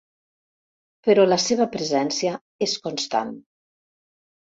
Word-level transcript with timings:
Però 1.07 1.25
la 1.27 1.37
seva 1.43 1.67
presència 1.75 2.31
és 2.67 2.73
constant. 2.87 3.35